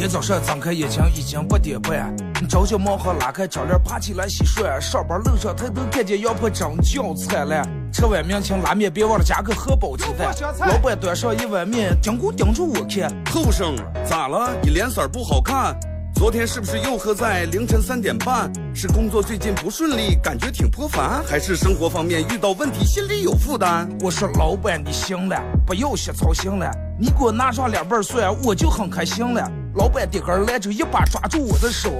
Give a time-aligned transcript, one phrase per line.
[0.00, 2.16] 天早上睁开眼睛已经八点半，
[2.48, 4.80] 着急忙慌拉开窗帘爬起来洗涮。
[4.80, 7.62] 上班路上抬头看见羊婆真叫菜了，
[7.92, 10.34] 吃碗面请拉面别忘了加个荷包鸡蛋。
[10.60, 13.14] 老板端上一碗面，盯咕盯住我看。
[13.26, 14.56] 后生咋了？
[14.62, 15.78] 你脸色不好看。
[16.14, 18.50] 昨天是不是又喝在凌晨三点半？
[18.74, 23.86] 是工作最近不顺利，感觉挺颇烦，还是生活方面遇到问题，心里有负担？
[24.00, 29.46] 我说老板你行了，不要瞎操心了，你给我拿上两瓣蒜，我就很开心了。
[29.80, 31.90] 老板点根来就，一把抓住我的手，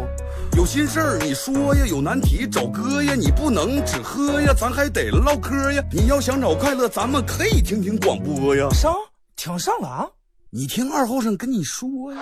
[0.54, 5.82] 有心事儿你说呀，有难题找哥呀，你不能只喝呀，咱还得唠嗑呀。
[5.90, 8.68] 你要想找快乐，咱们可以听听广播呀。
[8.74, 8.94] 上
[9.34, 10.06] 听上了啊？
[10.50, 12.20] 你听二后生跟你说呀。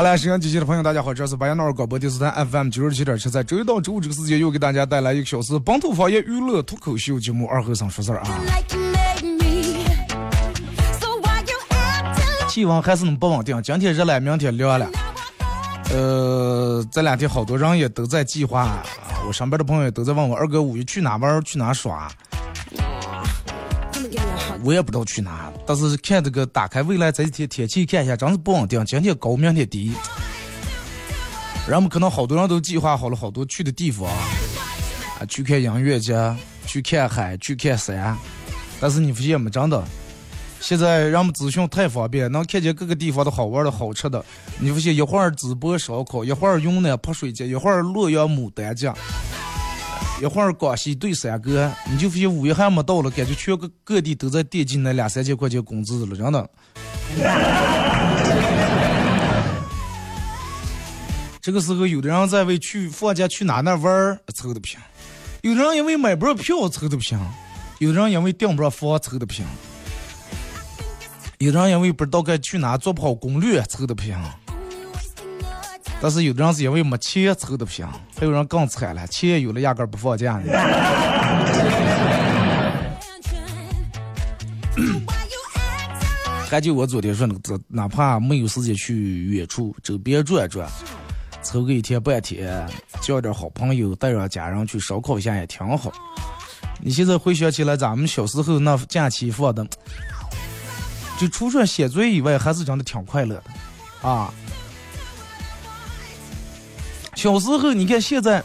[0.00, 8.40] 好了，沈阳机器的朋友，大家好，这是白羊脑广播电视台 FM 九十七点七，在周一到周五这个时间又给大家带来一个小时本土方言娱乐脱口秀节目《二和尚说事儿》啊。
[12.48, 14.88] 气温还是那么不稳定，今天热了，明天凉了。
[15.92, 18.82] 呃，这两天好多人也都在计划，
[19.28, 22.10] 我上班的朋友也都在问我二哥五一去哪玩，去哪耍。
[24.62, 29.92] 我也不知道去哪，但是看这个打开未来这几天天气看一下，真是不稳定，今天高，明天低。
[31.68, 36.34] 人们可能好多人都计划好了好多去的地方，啊，去看音乐节，
[36.66, 38.16] 去看海，去看山。
[38.80, 39.82] 但是你发现没，真的，
[40.60, 44.24] 现在人们资讯太方便，能看见各个地方的好玩的好吃的。
[44.58, 48.94] 你发现一会儿淄博烧烤，一会儿云南泼水节，一会儿洛阳牡丹江。
[50.20, 56.50] 一会儿广西对山哥，你就发现五一还没到了，感觉全国各地都在惦记那两三千块钱工资了，真的。
[61.40, 64.78] 这个时候，有的人在为去放假去哪那玩儿愁的不行，
[65.40, 67.18] 有的人因为买不着票愁的不行，
[67.78, 69.46] 有的人因为订不着房愁的不行，
[71.38, 74.22] 有的人因为不知道该去哪做不好攻略愁的不行。
[76.02, 77.86] 但是有的人是因为没钱凑的不行，
[78.18, 80.50] 还有人更惨了，钱有了压根不放假呢。
[86.48, 90.66] 还就我昨天说那个，哪怕没有时间去远处周边转转，
[91.42, 92.66] 凑个一天半天，
[93.02, 95.92] 叫点好朋友，带上家人去烧烤一下也挺好。
[96.80, 99.64] 你现在回想起来，咱们小时候那假期放的，
[101.20, 104.32] 就除了写作业以外，还是真的挺快乐的，啊。
[107.14, 108.42] 小时候，你看现在，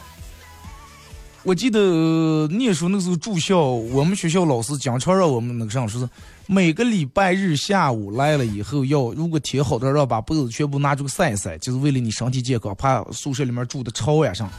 [1.44, 6.09] 我记得念书那时候住校，我们学校老师经常让我们那个上说是
[6.48, 14.50] 每个礼拜日下午来了以后，要如果天好的，要把被子全部拿出晒一晒，就是为了你身体健康，怕宿舍里面住的潮呀上。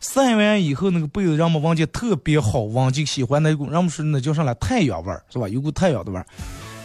[0.00, 5.48] 晒完以后，那个被子让我们闻见特别好闻，就喜欢那股，让我们说那叫上来太阳味儿，是吧？
[5.48, 6.26] 有股太阳的味儿。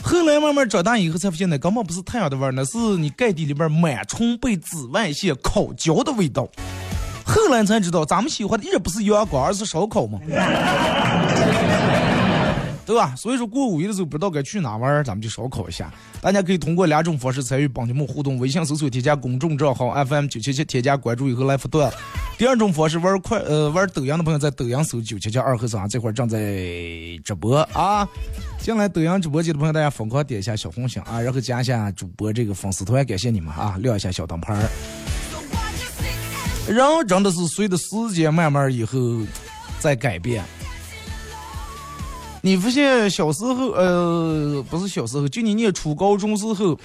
[0.03, 6.47] 后来慢慢长大以后才发现，那根本不是太阳的味儿，那是你盖地里边螨虫被紫外线烤焦的味道。
[7.23, 10.19] 后来才知道，咱们喜欢的也不是阳光，而是烧烤嘛，
[12.91, 13.15] 对吧？
[13.15, 15.89] 所以说过五一的时候不知道该去哪玩，咱们就烧烤一下。
[16.19, 21.89] 大家可以通过两种方式参与帮节目互动：微信搜索添加公众账号 FM 九七七，添加关注以后来互动。
[22.37, 26.37] 第二种方式玩快呃玩抖音的朋友在抖音搜九七七二和三，这会儿正在
[27.23, 28.05] 直播啊。
[28.59, 34.67] 进来抖音直播间的朋友，大家疯狂点一下小红心啊，然后加一下主播这个粉丝团，感谢你们啊，亮一下小灯牌。
[36.67, 38.97] 人真的是随着时间慢慢以后
[39.79, 40.43] 在改变。
[42.43, 46.77] 你发现小时候，呃，不是小时候，就你念初高中时候，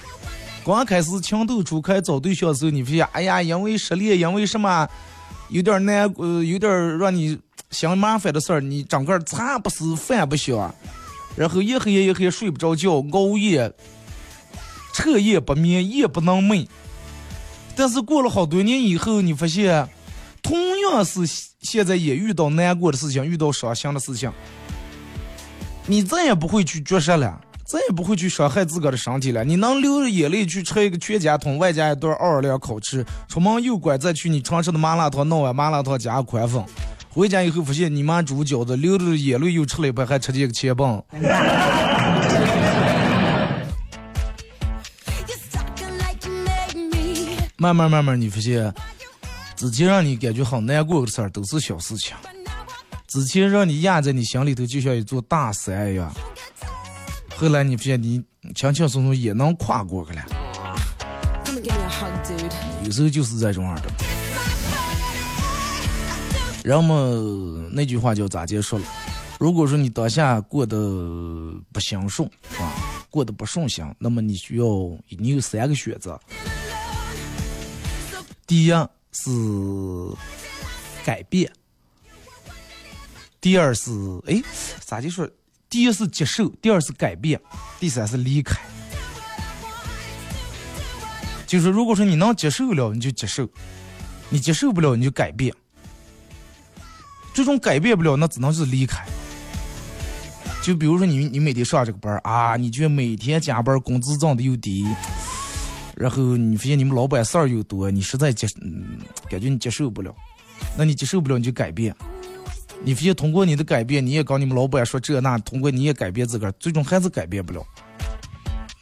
[0.63, 4.87] 刚开始情窦初开找对象的时候，你发现，哎呀，因为失恋，因为什么，
[5.49, 7.37] 有点难，呃，有点让你
[7.71, 10.73] 嫌麻烦的事儿，你整个茶不思饭不想，
[11.35, 13.73] 然后一黑夜一黑睡不着觉，熬夜，
[14.93, 16.67] 彻夜不眠，夜不能寐。
[17.75, 19.89] 但是过了好多年以后，你发现，
[20.43, 21.21] 同样是
[21.61, 24.31] 现在也遇到难过的事情，遇到伤心的事情。
[25.89, 29.41] 你再也不会去绝食了，再也不会去伤害自个的身体了。
[29.45, 36.61] 你能流着眼泪去吃一个全家桶，外加一顿奥尔良烤翅，出门右拐再去你常吃的麻辣烫，弄碗麻辣烫加宽粉。
[37.09, 41.01] 回家以后发现你妈煮饺子，流着眼泪又吃了一盘，还吃进一个切棒。
[47.55, 48.73] 慢慢慢慢，你发现
[49.55, 52.13] 之前让你感觉很难过的事儿，都是小事情。
[53.07, 56.13] 之前让你压在你心里头，就像一座大山一样。
[57.37, 58.21] 后来你发现你
[58.53, 60.25] 轻轻松松也能跨过去了。
[62.83, 63.83] 有时候就是这种样的。
[66.63, 68.83] 人们那句话叫咋结束了？
[69.39, 70.75] 如果说你当下过得
[71.71, 72.75] 不心顺啊，
[73.09, 74.65] 过得不顺心，那么你需要
[75.07, 76.19] 你有三个选择。
[78.45, 78.71] 第一
[79.13, 79.29] 是
[81.05, 81.49] 改变，
[83.47, 83.89] 第二是
[84.25, 84.43] 哎
[84.81, 85.25] 咋就说？
[85.69, 87.39] 第一是接受，第二是改变，
[87.79, 88.59] 第三是离开。
[91.45, 93.45] 就是如果说你能接受了，你就接受；
[94.27, 95.53] 你接受不了，你就改变。
[97.33, 99.05] 这种改变不了，那只能是离开。
[100.61, 104.85] 就比如说你，你每天上这个班啊，你觉得每天加班，工资涨的又低，
[105.95, 108.99] 然后你发现你们老板事儿又多，你实在接，嗯，
[109.29, 110.13] 感觉你接受不了。
[110.75, 111.95] 那你接受不了，你就改变。
[112.83, 117.65] 你发现通过你的改变，你也跟你们老板说这那，通过你也改变自个儿，最终还是改变不了。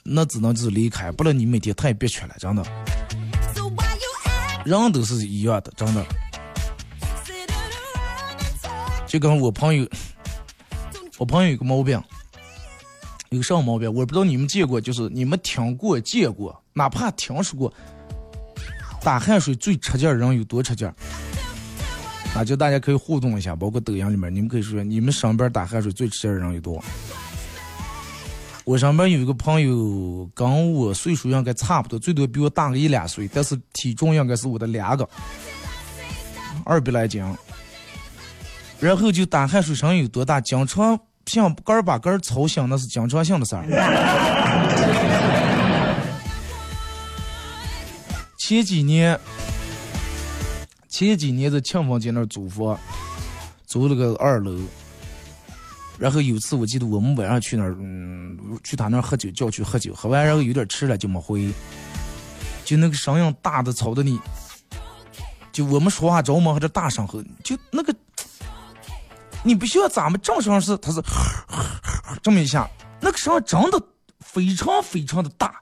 [0.03, 2.63] 那只能就是离开，不然你每天太憋屈了，真的。
[4.63, 6.06] 人都是一样的，真的。
[9.07, 9.88] 就跟我朋友，
[11.18, 12.00] 我朋友有个毛病，
[13.30, 13.91] 有啥毛病？
[13.91, 17.74] 我不知道你们见过，就是你们听过、见过，哪怕听说过，
[19.01, 20.94] 打汗水最吃劲儿人有多吃劲儿？
[22.36, 26.84] 啊就大家可以互动一下，包括抖音里面，你们可以说你们身边打汗水最吃劲的人有多？
[28.66, 35.08] 我上边有一个朋友，跟我岁数应该差不多，最多比我大个一两岁，但是体重应该是我的两个，
[36.66, 37.24] 二百来斤。
[38.82, 43.64] 然后就打汗水声有多大，经常像根儿把根儿吵醒，那是经常性的事儿。
[48.38, 49.18] 前几年，
[50.95, 52.80] 前几年在庆丰街那儿租房，
[53.68, 54.57] 租了个二楼。
[56.00, 61.51] 然后有次我记得我们晚上去那儿，嗯，去他那儿喝酒，叫去喝酒，喝完然后有点迟了就没回，
[62.63, 64.18] 就那个声音大的吵的你，
[65.51, 67.94] 就我们说话着忙和这大声吼，就那个，
[69.44, 71.03] 你不需要咱们正常是，他是
[72.24, 72.69] 这么一下，
[73.01, 73.81] 那个声音真的
[74.21, 75.59] 非常非常的大，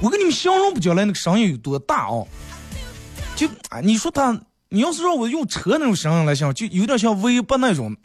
[0.00, 2.24] 我跟你们形容不叫来那个声音有多大哦，
[3.36, 4.36] 就啊，你说他。
[4.68, 7.96] 你要是让我用车那种声音来想，就有点像微博那种。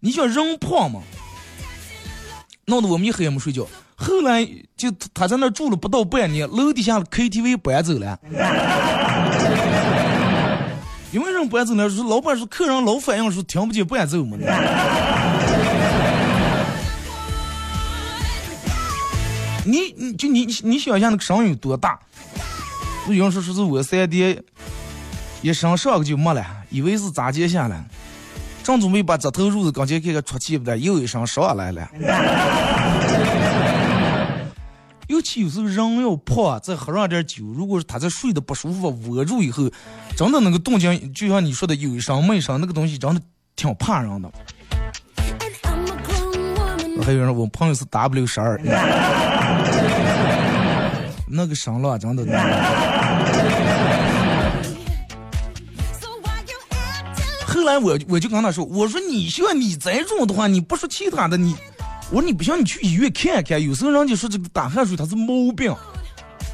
[0.00, 1.02] 你想人胖吗？
[2.64, 3.66] 闹得我们一黑也没睡觉。
[3.94, 4.42] 后来
[4.74, 8.18] 就他在那住了不到半年，楼底下的 KTV 搬走了。
[11.12, 14.38] 因为人搬走了，说老板说客人老反映说听不见伴奏嘛。
[19.66, 22.00] 你你就你你想象那个声音有多大？
[23.08, 24.42] 有人说说是我三爹
[25.42, 27.84] 一升上个就没了，以为是咋接下来，
[28.62, 31.86] 正准备把这头褥子刚才给个出气不得，又一声上来了。
[35.06, 39.70] 尤其有时候人要胖，再喝上点酒，如果是他在睡得不舒服，窝住以后，
[40.16, 43.20] 真的那个动静，就像你说的有一声没声，那个东西真的
[43.54, 44.32] 挺怕人的。
[47.04, 48.58] 还有人，我朋友是 W 十二。
[51.28, 52.24] 那个声浪真的。
[57.54, 61.54] 后来我我就跟他说，我说你像你这种的话，你不说其他的，你
[62.10, 63.62] 我说你不行，你去医院看看。
[63.62, 65.74] 有时候人家说这个打汗水它是毛病。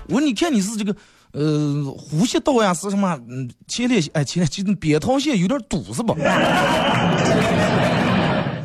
[0.09, 0.95] 我说你看你是这个
[1.33, 6.15] 呃呼吸道呀是什么嗯前列腺哎前列就是扁桃腺有点堵是吧？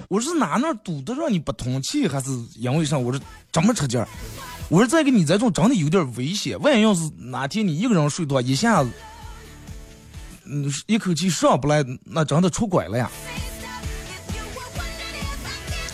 [0.08, 2.98] 我说哪那堵的让你不通气还是因为啥？
[2.98, 3.20] 我说
[3.52, 4.08] 这么扯劲儿。
[4.70, 8.90] 我说再给你这种真的有点危险，万一要是哪天你一个人睡的话，一下子，
[10.48, 13.10] 嗯，一口气上不来，那真的出轨了呀。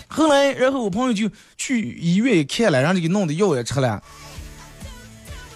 [0.08, 4.04] 后来，然后我朋友就去医院一看了，然后就给弄的药也吃了，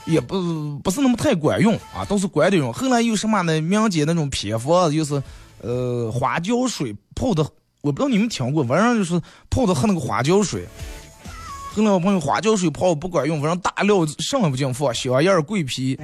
[0.06, 2.72] 也不不是那么太管用啊，都是管点用。
[2.72, 3.60] 后来又什么呢？
[3.60, 5.22] 民间那种偏方，就是
[5.62, 7.44] 呃花椒水泡的，
[7.82, 10.66] 我不知道你们听过，反正就是泡的喝那个花椒水。
[11.74, 16.00] 后来我朋友花椒水泡不管用，反正大料什么不进放，香叶、桂皮，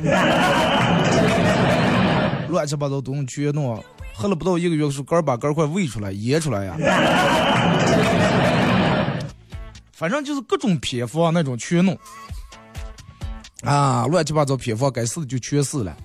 [2.51, 3.83] 乱七八糟东西全弄。
[4.13, 6.77] 喝了不到一个月，是肝把肝快喂出来噎出来呀。
[9.91, 11.97] 反正就是各种偏方那种全弄，
[13.63, 15.95] 啊，乱七八糟偏方该死的就全死了。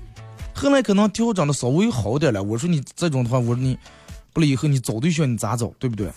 [0.54, 2.42] 后来可能调整的稍微好点了。
[2.42, 3.76] 我说你这种的话，我说你
[4.32, 6.08] 不了以后你找对象你咋找，对不对？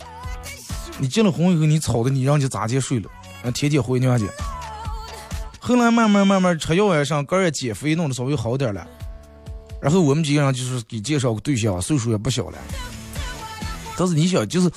[0.98, 3.10] 你结了婚以后你吵的你让人家咋接睡了？
[3.42, 4.26] 啊，天天回娘家。
[5.58, 8.86] 后来慢慢慢慢吃药也上，肝也减肥，弄得稍微好点了。
[9.80, 12.58] 然后我们几个人就是给介绍个对象，岁数也不小了。
[13.96, 14.70] 但是你想，就是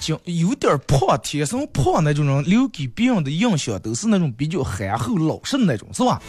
[0.00, 6.20] 就有点胖，天生胖那种人，留给别人的印象都是那种比较憨厚老实的那种，是吧？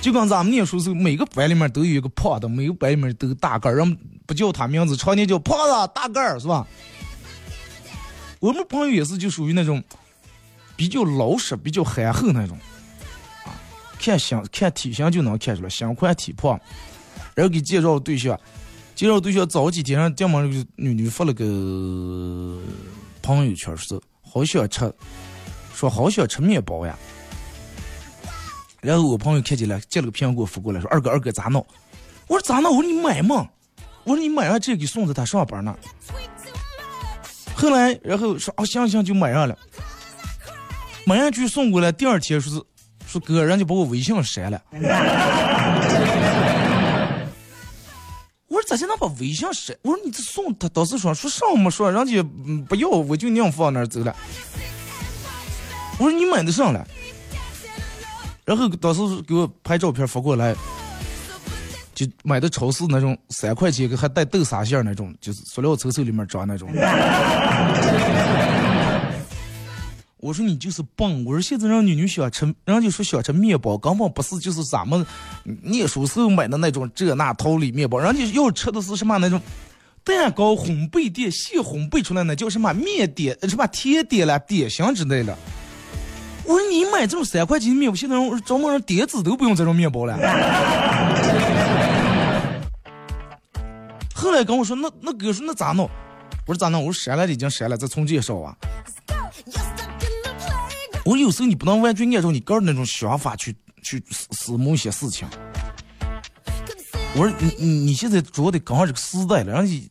[0.00, 6.66] 就跟咱们念书时候，每个班里面都有一个胖的，每个班里面都有大个儿，人不叫他名字，常年叫胖子、大个儿，是吧？
[8.38, 9.82] 我们朋友也是，就属于那种
[10.74, 12.56] 比较老实、比较憨厚那种，
[13.44, 13.52] 啊，
[14.00, 16.58] 看相看体型就能看出来，心宽体胖。
[17.40, 18.38] 然后给介绍对象，
[18.94, 21.42] 介绍对象早几天让电门女女发了个
[23.22, 24.92] 朋友圈是，好想吃，
[25.74, 26.94] 说好想吃面包呀。
[28.82, 31.66] 然后我朋友看见了，借了个苹果发过来，说二哥二哥咋弄？
[32.26, 32.76] 我说咋弄？
[32.76, 33.48] 我说你买嘛，
[34.04, 35.74] 我说你买上这给送着他上班呢。
[37.54, 39.56] 后来，然后说哦行行就买上了，
[41.06, 41.90] 买上去送过来。
[41.90, 42.62] 第二天说是
[43.06, 44.62] 说哥，人家把我微信删了。
[48.70, 49.76] 咋就能把微信删？
[49.82, 52.22] 我说你这送他当时说说上没说，人家
[52.68, 54.14] 不要，我就硬放那儿走了。
[55.98, 56.86] 我说你买的上了，
[58.44, 60.54] 然后当时给我拍照片发过来。
[61.92, 66.70] 就买的超市那种三块钱个还带豆沙馅那种，就是塑料抽抽里面装那种。
[70.22, 71.24] 我说你就是笨！
[71.24, 75.04] 我说现在让女女想吃，人家就说想吃面包，根本不是就是咱们
[75.62, 79.40] 念书时候买的那种这那桃李面包，人家要吃的是什么那种
[80.04, 85.34] 蛋糕烘焙店现烘焙出来的，叫什么面点、什么甜点了、点心之类的。
[86.44, 90.18] 我说你买这种三块钱的面包，现在人专门人点子都不用这种面包了。
[94.14, 95.88] 后来跟我说，那那哥说那咋弄？
[96.46, 96.84] 我说咋弄？
[96.84, 98.54] 我说删了已经删了，再重介绍啊。
[101.04, 105.26] 我有时候你不能完全按照你个人那种想法去去思思某些事情。
[107.14, 109.88] 我说你你你现在主要得跟上这个时代了，人家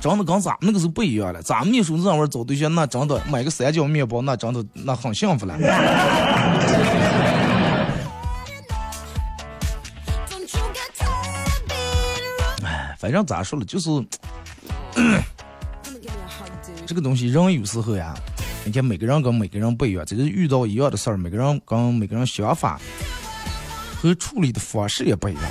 [0.00, 1.42] 真的跟咱们那个时候不一样了。
[1.42, 5.54] 咱们那时候那会儿找对象，那真的买个三角面包，那真的那很幸福了。
[12.64, 13.90] 哎，反正咋说了，就是
[16.86, 18.14] 这个东西，人有时候呀，
[18.70, 22.80] 你看每个人跟每个人不一样，只是遇到一样的事儿，每个人跟每个人想法
[24.00, 25.42] 和处理的方式也不一样，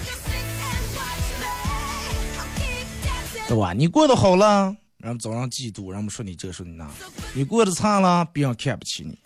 [3.45, 3.73] 对吧？
[3.73, 6.85] 你过得好了，人们早上嫉妒，人们说你这说你那；
[7.33, 9.19] 你过得差了，别人看不起你。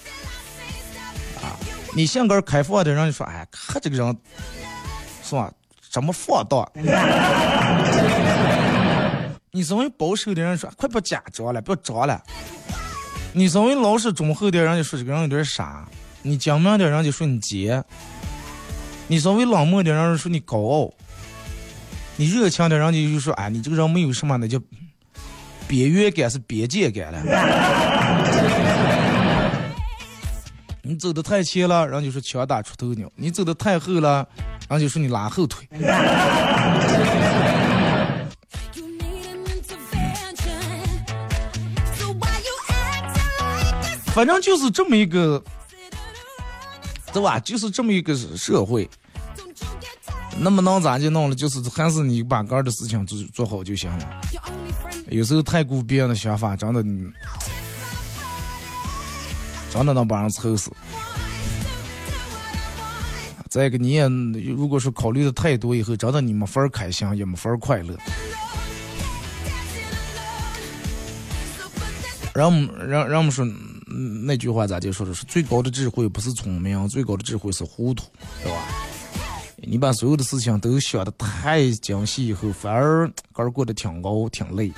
[1.43, 1.53] 啊，
[1.95, 4.17] 你性格开放的，人说，哎，看这个人，
[5.21, 5.53] 是吧？
[5.91, 6.67] 怎么放荡？
[9.51, 12.19] 你稍微保守的人说，快不假装了，不要装了。
[13.35, 15.83] 你稍微老实忠厚点，人家说这个人有点傻；
[16.21, 17.81] 你精明点，人家说你贱；
[19.07, 20.93] 你稍微冷漠点，人家说你高傲；
[22.15, 24.59] 你热情点，人家就说，哎，你这个人没有什么，那叫
[25.67, 27.19] 边缘感是边界感了。
[30.85, 34.27] 你走的太前了，人家说枪打出头鸟；你走的太后了。
[34.69, 35.67] 然后就说你拉后腿，
[44.13, 45.43] 反正就是这么一个，
[47.11, 47.39] 对吧？
[47.39, 48.87] 就是这么一个社会，
[50.37, 51.35] 那么能咋就弄了？
[51.35, 54.21] 就是还是你把个儿的事情做做好就行了。
[55.09, 56.83] 有时候太顾别人的想法，真的，
[59.71, 60.71] 真的能把人愁死。
[63.49, 64.07] 再一个，你也
[64.55, 67.97] 如果说考虑的太多，以后真的你没法开心，也没法快乐。
[72.33, 73.45] 让我们让让我们说
[74.25, 78.05] 那句话咋就说的是最高的智慧不是聪明，最高的智慧是糊涂，
[78.41, 78.57] 对吧？
[79.57, 84.71] 你把所有的事情都想的太精细，以后反而个儿过得挺熬挺累。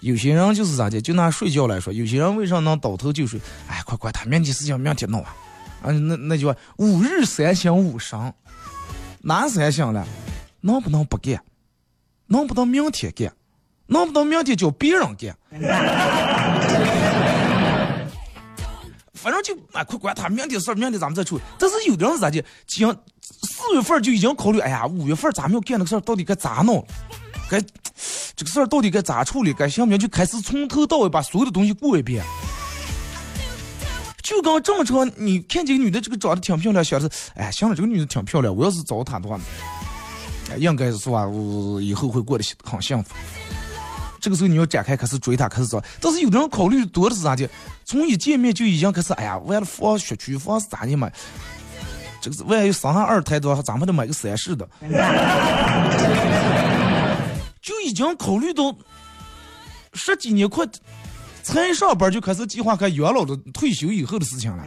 [0.00, 3.40] 有些人就是咋的，就拿睡觉来说，有些人为啥能倒头就睡？
[3.66, 5.32] 哎，快快，他明天事情明天弄完。
[5.82, 8.18] 啊，那那句话，吾日三省吾身，
[9.22, 10.06] 哪三省了？
[10.60, 11.42] 能不能不干？
[12.26, 13.32] 能不能明天干？
[13.86, 15.36] 能不能明天叫别人干？
[19.24, 21.42] 反正就啊，快管他明天事儿，明天咱们再处理。
[21.58, 22.44] 但是有的人是咋的？
[22.66, 22.86] 今
[23.22, 26.86] 四月份就已经考虑，哎呀，五月份咱们要干那个事儿，到底该咋弄？
[27.50, 27.58] 该
[28.36, 29.54] 这个事儿到底该咋处理？
[29.54, 29.98] 该行不行？
[29.98, 32.22] 就开始从头到尾把所有的东西过一遍。
[34.22, 39.40] 就刚这么着，你看这个女的，这个长得挺漂亮，想着，哎，行了，这个女的挺漂亮，我要是找她的话，
[40.58, 43.14] 应该是说啊，我以后会过得很幸福。
[44.24, 45.84] 这个时候你要展开开始追她，开始找。
[46.00, 47.46] 但是有的人考虑多的是啥的？
[47.84, 51.10] 从一见面就已经开始，哎呀，为了房学区房是咋的嘛？
[52.22, 54.66] 这个万一生下二胎的话，咱们得买个三室的。
[57.60, 58.74] 就已经考虑到
[59.92, 60.66] 十几年快。
[61.42, 64.64] 才上班就开始计划开养老的退休以后的事情了。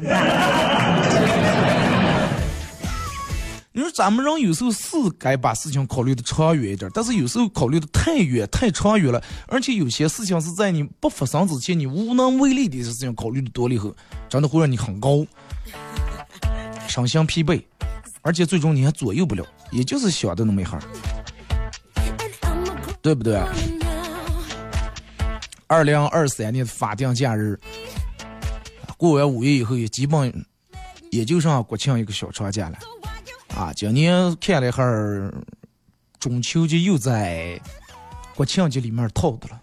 [3.78, 4.88] 你说咱们人有时候是
[5.20, 13.96] 该把事情考虑的长远一点，但是有时候考虑的太远、太长远了，而且有些事情是在你不发生之前你无能为力的事情，考虑的多了以后，
[14.28, 15.24] 真的会让你很高，
[16.90, 17.62] 身心疲惫，
[18.24, 20.80] 而且最终你还左右不了，也就是想的那么一哈，
[23.00, 23.40] 对不对？
[25.68, 27.60] 二零二三年的法定假日
[28.98, 30.34] 过完五月以后，也基本
[31.12, 32.80] 也就剩国庆一个小长假了。
[33.56, 35.34] 啊，今年看了一下儿，
[36.20, 37.60] 中秋节又在
[38.36, 39.62] 国庆节里面套的了。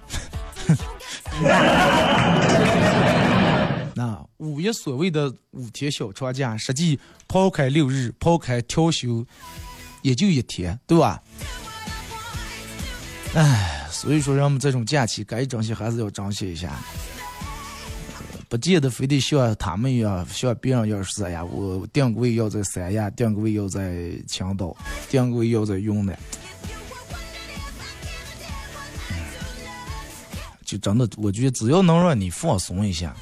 [3.95, 6.99] 那五一所谓的五天小长假，实际
[7.29, 9.25] 抛开六日，抛开调休，
[10.03, 11.23] 也就一天，对吧？
[13.35, 16.73] 唉，所以说，人们这种假期该珍惜还是要珍惜一下。
[18.55, 24.77] 不见得非得像他们一样，像别人要是呀，我定位要在三亚，定位要在青岛，
[25.11, 26.17] 定位要在云南，
[30.65, 33.13] 就真的，我觉得只要能让你放松一下，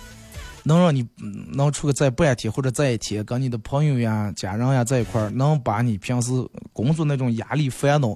[0.65, 1.03] 能让你
[1.51, 6.31] 能出个在半天或者在一天，跟你的朋友呀、家人呀在一块儿，能把你平时
[6.75, 8.15] 工作那种压力烦恼，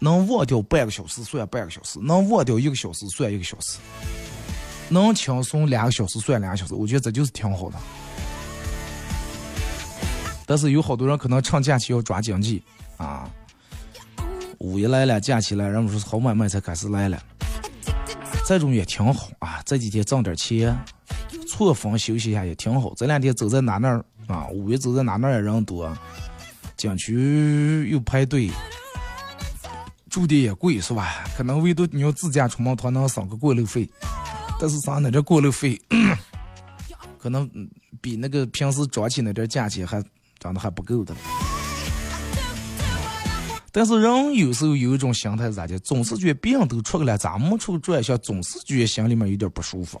[0.00, 3.76] 能忘掉半个小时算半个小时，能忘掉一个小时算一个小时。
[4.88, 7.76] 能轻松两个小时算两个小时，我觉得这就是挺好的。
[10.46, 12.62] 但是有好多人可能趁假期要抓经济
[12.96, 13.28] 啊，
[14.58, 17.22] 五一来了，假期来，人们说好买卖才开始来了，
[18.46, 19.60] 这种也挺好啊。
[19.66, 20.74] 这几天挣点钱，
[21.46, 22.94] 错峰休息一下也挺好。
[22.96, 25.94] 这两天走在哪那儿啊，五一走在哪那儿也人多，
[26.78, 28.50] 景区又排队，
[30.08, 31.26] 住的也贵是吧？
[31.36, 33.86] 可能唯独你要自驾出门，他能省个过路费。
[34.60, 35.10] 但是啥呢？
[35.10, 35.80] 这过路费
[37.18, 37.48] 可能
[38.00, 40.02] 比那个平时装起那点价钱还
[40.38, 41.14] 涨得还不够的。
[43.70, 45.78] 但是人有时候有一种心态是咋的？
[45.80, 50.00] 总是觉得别人都出去了，咱们出转一下，总是觉得心里面有点不舒服。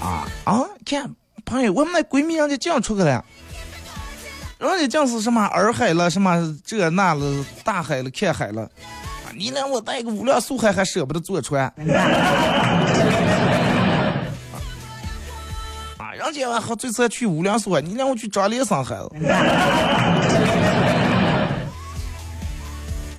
[0.00, 0.62] 啊啊！
[0.84, 1.10] 看
[1.46, 3.24] 朋友，我们那闺蜜人家这样出去了，
[4.58, 8.70] 人家讲是什么洱海了，什么这那了，大海了，看海了。
[9.36, 11.74] 你让我带个五辆速海还舍不得坐船，啊！
[16.16, 19.10] 人家还最次去五粮速海，你让我去张连上海了。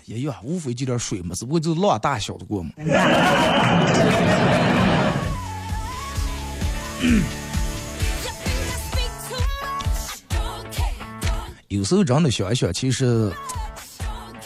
[0.06, 2.72] 也有，无非就点水嘛，只不过就是浪大小的过嘛。
[11.68, 13.32] 有时候真的想一想，其实。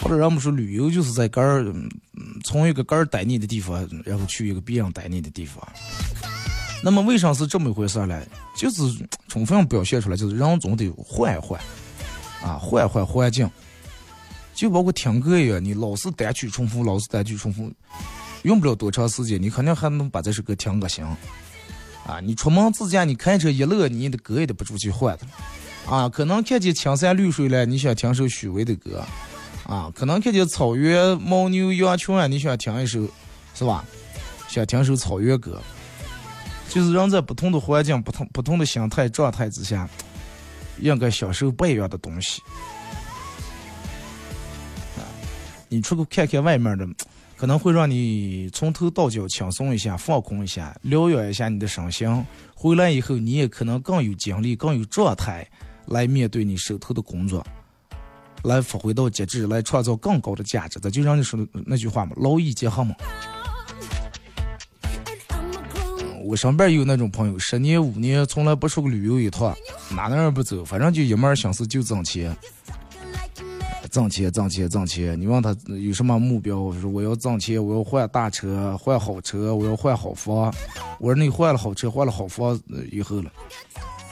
[0.02, 1.64] 或者人们说旅游就是在这儿，
[2.44, 5.66] 从一个这儿待腻的地方，然后去一个别人待腻的地方。
[6.84, 8.20] 那么为啥是这么一回事呢？
[8.58, 8.82] 就是
[9.28, 11.62] 充分表现出来，就是人总得换一换，
[12.44, 13.48] 啊，换换环境。
[14.56, 17.72] 就包括听歌一样，你老是单曲重复，老是单曲重复，
[18.42, 21.06] 用不了多长时间，你肯定还能把这首歌听个行。
[22.06, 25.28] 啊，你出门自驾，你开车一乐，你的歌也得不住去换的。
[25.88, 29.06] 啊，可能看见青山绿水了，你想听首许巍的歌。
[29.72, 33.08] 啊，可能看见草原牦牛羊群啊，你想听一首，
[33.56, 33.86] 是吧？
[34.50, 35.62] 想听首草原歌，
[36.68, 39.88] 就是人在不同的环境、不同不同的心态状态之下，
[40.80, 42.42] 应该享受不一样的东西。
[44.98, 45.08] 啊，
[45.70, 46.86] 你出去看看外面的，
[47.38, 52.26] 可能会让你从头到脚轻松一下、放空一下、疗养一下你的身心。
[52.54, 55.48] 回来以后，你也可能更有精力、更有状态
[55.86, 57.42] 来面对你手头的工作。
[58.44, 62.96] 来发挥到极致，来创造更高的价值，咱就让你说的那句话嘛，劳逸结合嘛。
[66.24, 69.54] 我身边有那种朋友，十年五年从来不出个旅游一趟，
[69.90, 72.34] 哪哪儿不走，反正就一门心思就挣钱，
[73.90, 75.20] 挣钱挣钱挣钱。
[75.20, 76.58] 你问他有什么目标？
[76.58, 80.54] 我说我要挣钱，我要换大车，换好车，我要换好房。
[81.00, 82.58] 我说你换了好车，换了好房
[82.92, 83.30] 以后了，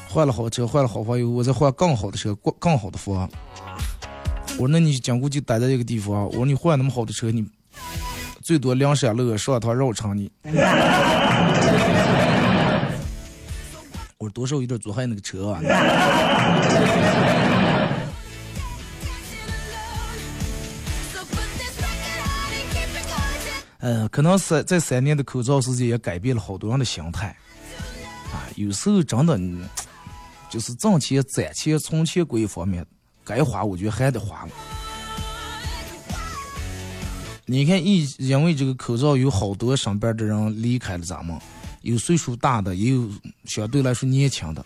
[0.09, 3.29] 换了好车，换了好房以后，我再换更好的车，更更好的房。
[4.59, 6.25] 我说那你讲过就待在这个地方。
[6.25, 7.47] 我说你换那么好的车，你
[8.41, 10.29] 最多两山路上趟绕城你。
[14.17, 15.61] 我说多少有点做害那个车啊。
[23.77, 27.27] 呃，可能是这三年的口罩时间也改变了好多人的心态
[28.33, 28.43] 啊。
[28.55, 29.39] 有时候真的，
[30.49, 32.85] 就是挣钱、攒钱、存钱各一方面。
[33.29, 34.47] 该花，我觉得还得花。
[37.45, 41.39] 你看，因因为这个口罩，有好多上班的人离开了咱们，
[41.83, 43.07] 有岁数大的，也有
[43.45, 44.65] 相对来说年轻的。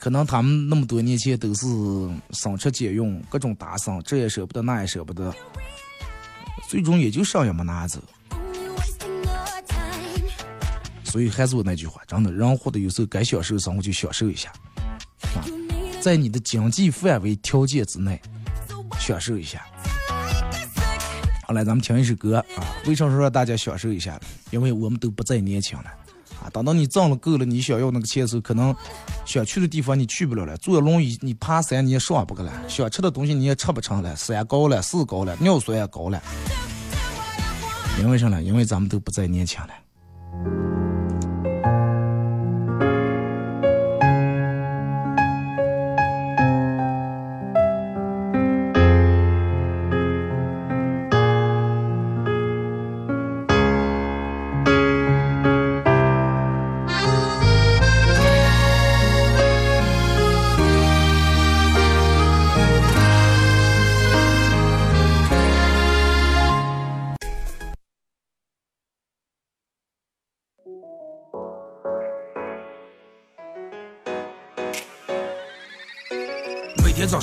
[0.00, 1.66] 可能他们那么多年前都是
[2.32, 5.32] 省吃俭用，各种打赏，这也舍不得，那也舍不得，
[6.68, 8.00] 最终也就啥也没拿走。
[11.04, 14.52] 所以还是我那句话，真的，人活的有时候该享受的生活就享受一下，
[15.34, 15.42] 啊，
[16.00, 18.20] 在你的经济范围条件之内
[18.98, 19.64] 享受一下。
[21.46, 24.20] 好来，咱们听一首歌啊，为啥说让大家享受一下？
[24.50, 25.84] 因为我们都不再年轻了
[26.42, 26.48] 啊！
[26.52, 28.74] 等到你挣了够了，你想要那个钱的时候，可能
[29.24, 36.22] 想去的地方你去不了了，坐轮椅你爬山你也上不去了，想吃的东西你也吃不成了，山高了，四高了，尿酸也高了。
[37.98, 38.42] 因为啥呢？
[38.42, 40.87] 因为咱们都不再年轻了。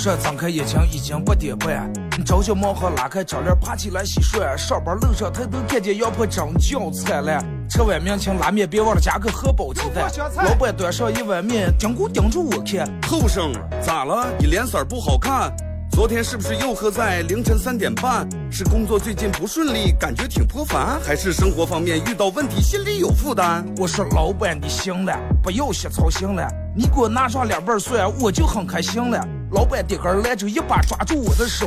[0.06, 1.92] 这睁开眼睛已经八点半，
[2.24, 10.08] 朝小忙活拉开窗帘爬起来洗涮，上班路上抬头看见羊婆正叫灿烂，吃碗明清拉面别忘了加个荷包鸡蛋。
[10.44, 14.28] 老板端上一碗面，盯咕盯住我看，后生咋了？
[14.38, 15.52] 你脸色不好看。
[15.90, 18.28] 昨天是不是又喝在凌晨三点半？
[18.48, 23.66] 是工作最近不顺利，感觉挺颇烦，还是生活方面遇到问题，心里有负担？
[23.76, 29.20] 我说老板你行了，不要瞎操心了，你给我拿上两瓣蒜，我就很开心了。
[29.56, 31.66] 老板点根来就一把抓住我的手，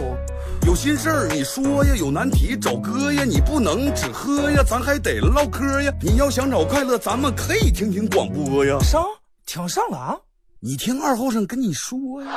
[0.68, 5.92] 有心事儿你说呀，有难题找哥呀，你不能只喝呀，咱还得唠嗑呀。
[6.00, 8.78] 你要想找快乐，咱们可以听听广播呀。
[8.84, 9.04] 上
[9.48, 10.16] 听上了啊？
[10.60, 12.30] 你听二后生跟你说呀。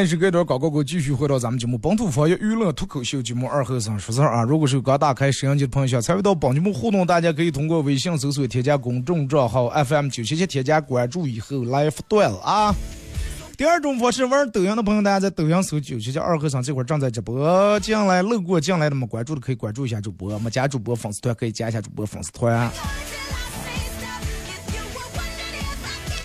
[0.00, 4.42] 来，是隔段广告继续回到咱们节目《本土方言娱乐脱口秀》节目二和尚说事儿啊！
[4.42, 12.74] 如果是刚打开摄像机的朋友，想参与到本节目互动，大家可以通过微信搜索添加公众账号 FM 九七七，添加关注以后来发段子啊！
[13.58, 22.70] 第二种方式，玩抖音的朋友，大家在抖音搜九七七二和尚，这会儿正在直播，进来路过进来的没关注的可以关注一下主播，没加主播粉丝团可以加一下主播粉丝团，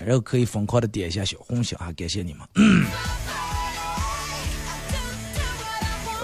[0.05, 1.91] 然后可以疯狂的点一下小红心啊！
[1.97, 2.47] 感谢你们。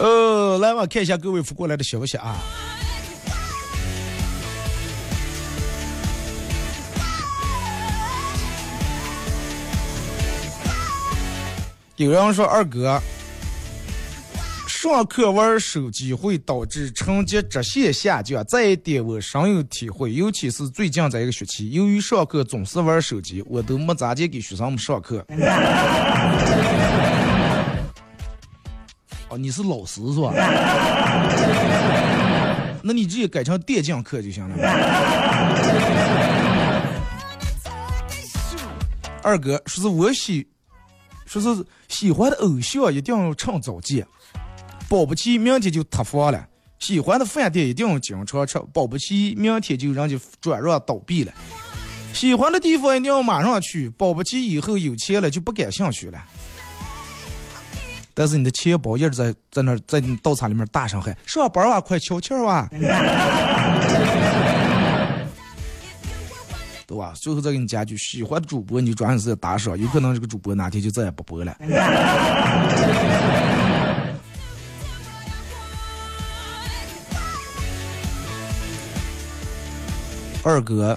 [0.02, 2.36] 呃，来吧，看一下各位发过来的消息啊。
[11.98, 13.00] 有人说二哥，
[14.68, 20.12] 上课玩手机会导致成绩直线下降，这一点我深有体会。
[20.12, 25.24] 尤其是最近这一个学期，由于上课总是玩手机，我都没咋见给学生们上课。
[29.38, 30.34] 你是老师是吧？
[32.84, 34.56] 那你直接改成电竞课就行了。
[39.24, 40.48] 二哥说是我喜，
[41.28, 44.04] 说是喜欢的偶像一定要趁早见，
[44.90, 46.40] 保不齐明天就塌房了；
[46.80, 51.32] 喜欢的饭店一定要经常吃，保不齐明天就人家转让倒闭了；
[52.14, 56.20] 喜欢的地方一定要马上去，保不齐以后有钱了就不感兴趣了。
[58.22, 62.70] 但是你的钱包一直在在那在你道场里面大声喊上班啊，快悄悄哇，
[66.86, 67.14] 对吧？
[67.16, 71.58] 最后再给你加句，喜欢主播你就抓紧时间打赏，有可能这个主播哪天就再也不播了。
[80.44, 80.96] 二哥。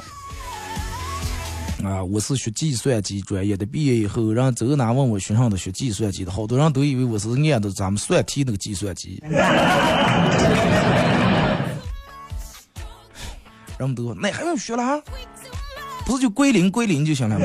[1.85, 9.23] 啊，我是学计算机专业的，毕业以后人走哪问我学上的学计算机的，好多人都以为我是念的咱们算题那个计算机。
[13.77, 15.03] 人们都说那还用学了？
[16.07, 17.45] 不是就归零归零就行了吗？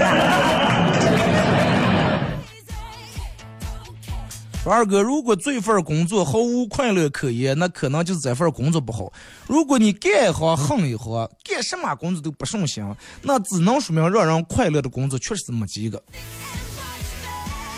[4.66, 9.12] 二哥，如果这份工作毫无快乐可言，那可能就是这份工作不好。
[9.48, 12.84] 如果你干一行恨一行，干什么工作都不顺心，
[13.24, 16.02] 那只能说明让人快乐的工作确实是没几个。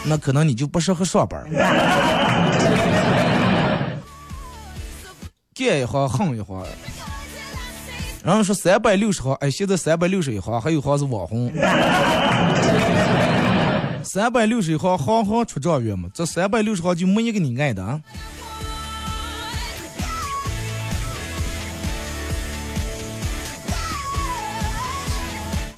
[0.03, 1.43] 那可能你就不适合上班。
[5.53, 6.65] 干一行恨一行。
[8.23, 11.51] 然后说三百六十行，哎，现在三百六十一行，还有行是网红。
[14.13, 18.01] 三百六十行，行行出状元嘛，这三百六十行就没一个你爱的啊。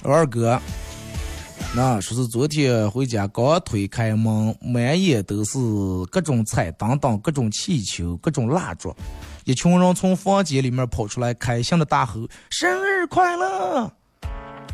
[0.02, 0.60] 二哥，
[1.76, 5.56] 那说是昨天回家刚推开门，满眼都是
[6.10, 8.92] 各种彩灯灯、各种气球、各种蜡烛，
[9.44, 13.92] 一群人从房间里面跑出来，开心的大吼：“生日快乐！”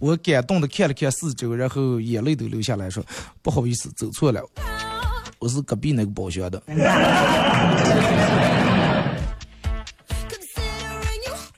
[0.01, 3.05] 我感动的看了看四周，然后眼泪都流下来说
[3.43, 4.43] ：“不好意思，走错了，
[5.39, 6.63] 我是隔壁那个包厢的。”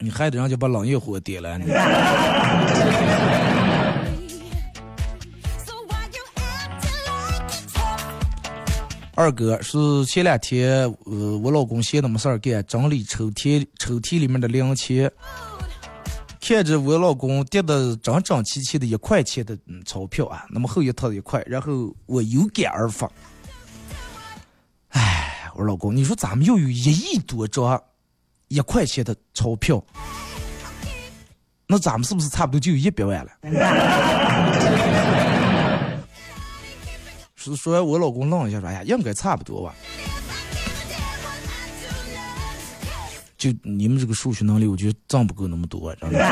[0.00, 1.56] 你害得人家把冷夜火点了。
[9.14, 15.08] 二哥是前两天，呃，我老公闲的没事儿干，整理抽屉，抽屉里面的零钱。
[16.44, 23.08] 看着我老公叠的整整齐齐的一块钱的钞票啊，那么厚一套一块，然后我有感而发。
[24.88, 27.80] 哎，我说老公，你说咱们要有一亿多张
[28.48, 29.80] 一块钱的钞票，
[31.68, 33.30] 那咱们是不是差不多就有一百万了？
[37.36, 39.72] 是说完，我老公愣一下说：“哎呀，应该差不多吧。”
[43.42, 46.18] 就你们这个数学能力，我觉得挣不够那么多，真的。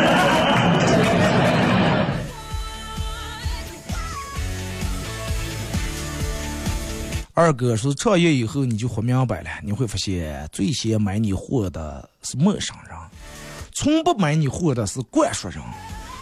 [7.35, 12.97] 二哥说，创业以后你就活明白了，你会发现最先买你货的是陌生人，
[13.73, 15.59] 从不买你货的是灌输人，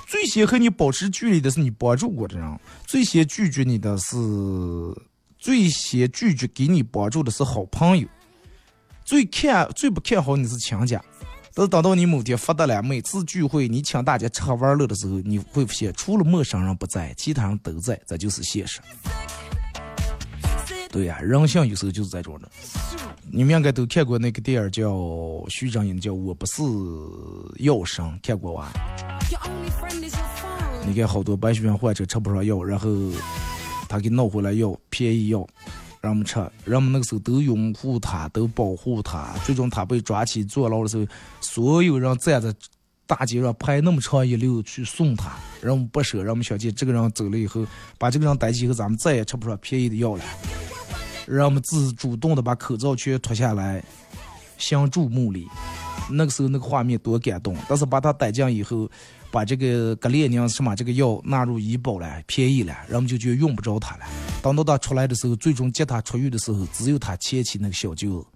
[0.06, 4.16] 最先和你保持距离的是你帮助过的人，最先拒绝你的是，
[5.38, 8.08] 最先拒绝给你帮助的是好朋友。
[9.08, 11.02] 最看最不看好你是亲家，
[11.54, 18.80] 但是等到你某天发达了，每次聚会你请大家吃喝玩乐的时候，你会发现除了陌生人不在，其他人都在，这就是现实。
[20.90, 22.50] 对呀，人性有时候就是这种的。
[23.30, 24.94] 你们应该都看过那个电影叫
[25.48, 26.62] 徐峥演的叫《我不是
[27.64, 28.70] 药神》，看过吧？
[30.86, 32.90] 你看好多白血病患者吃不上药，然后
[33.88, 35.48] 他给弄回来药，便宜药。
[36.08, 39.34] 让我们吃，人们那个时候都拥护他，都保护他。
[39.44, 41.06] 最终他被抓起坐牢的时候，
[41.42, 42.54] 所有人站在
[43.06, 47.66] 大街上排那么长一溜去送他，人们不舍，人们想起这个人走了以后，
[47.98, 50.24] 把这个人逮起以后，咱们再也吃不上便宜的药了。
[51.26, 53.84] 人们自主动的把口罩全脱下来，
[54.56, 55.46] 相助墓里。
[56.10, 58.90] 那个时候那个画面多感动，但是把他逮进以后。
[59.30, 64.06] 把这个格列宁什么这个药纳入医保了，便宜了，人们就觉得用不着它了。
[64.42, 68.26] 等到他出来的时候，最终接他出狱的时候，只有他前妻那个小舅子，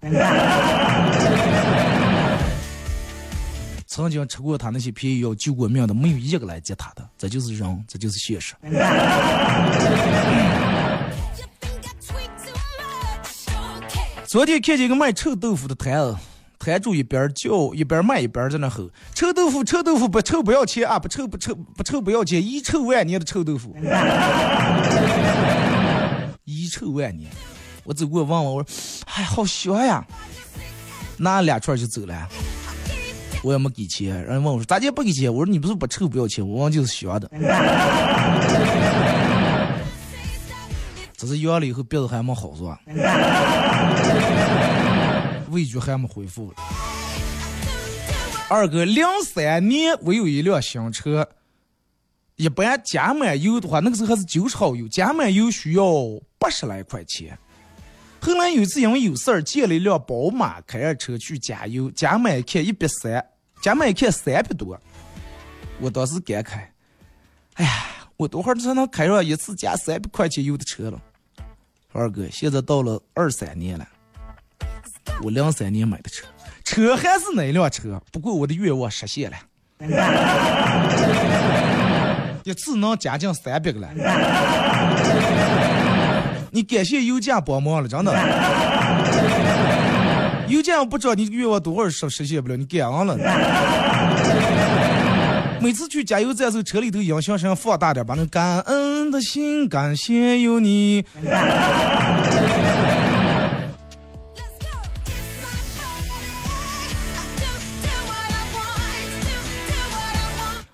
[3.87, 7.09] 曾经吃过他那些便宜药救过命的，没有一个来接他的。
[7.17, 8.53] 这就是人，这就是现实。
[14.27, 16.15] 昨天看见一个卖臭豆腐的摊子。
[16.63, 20.97] 摊主一边叫一边卖一边在那吼：“臭豆腐，臭豆腐，不臭不要钱啊！
[20.97, 22.41] 不臭不臭不臭不要钱！
[22.41, 23.75] 遗臭万年的臭豆腐，
[26.45, 27.29] 遗臭万年。”
[27.83, 28.69] 我走过问问我说
[29.13, 30.05] ：“哎，好香呀！”
[31.19, 32.27] 拿两串就走了，
[33.43, 34.15] 我也没给钱。
[34.23, 37.29] 人家问我说：“咋就不给钱？”我说：“你不是不臭不要钱，我忘就是香的。”
[41.17, 42.79] 只是养了以后鼻子还没好是吧？
[45.53, 46.57] 味觉还没恢复了。
[48.49, 51.27] 二哥，零三年我有一辆新车，
[52.35, 55.85] 一般加满油的话，那个时候还是九十号油，加满油需要
[56.37, 57.37] 八十来块钱。
[58.19, 63.25] 后来有一次因为有事儿，借了一辆宝马，开着车去加油，加满一看一百三，
[63.61, 64.79] 加满一看三百多。
[65.79, 66.67] 我当时感慨，
[67.55, 71.01] 哎呀，我多会儿才能开上一次加三百块钱油的车了？
[71.91, 73.87] 二哥，现在到了二三年了。
[75.23, 76.25] 我两三年买的车，
[76.63, 79.37] 车还是那辆车，不过我的愿望实现了，
[82.43, 83.89] 一次能加进三百个了。
[86.51, 88.13] 你感谢油价帮忙了，真的。
[90.47, 93.17] 油价不知道你愿望多会儿实实现不了，你感恩了。
[95.59, 101.05] 每次去加油站时候，车里头音响声放大点，把那感恩的心，感谢有你。